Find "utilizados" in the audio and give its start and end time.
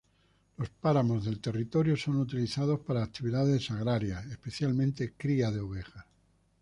2.15-2.79